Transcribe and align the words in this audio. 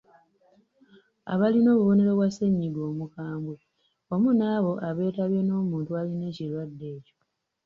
Abalina 1.33 1.69
obubonero 1.73 2.11
bwa 2.15 2.29
ssennyiga 2.31 2.81
omukambwe 2.91 3.55
wamu 4.09 4.31
n’abo 4.39 4.71
abeetabye 4.87 5.41
n’omuntu 5.43 5.91
alina 5.99 6.25
ekirwadde 6.31 6.85
ekyo. 6.97 7.15